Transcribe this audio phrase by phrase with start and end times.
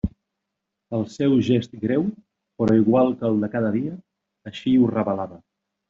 [0.99, 2.07] El seu gest greu,
[2.63, 3.93] però igual que el de cada dia,
[4.53, 5.41] així ho revelava.